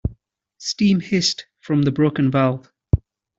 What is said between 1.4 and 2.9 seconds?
from the broken valve.